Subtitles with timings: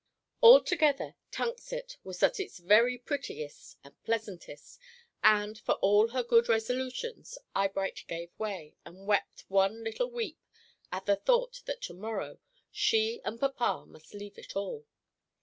[0.41, 4.79] Altogether, Tunxet was at its very prettiest and pleasantest,
[5.23, 10.39] and, for all her good resolutions, Eyebright gave way, and wept one little weep
[10.91, 12.39] at the thought that to morrow
[12.71, 14.87] she and papa must leave it all.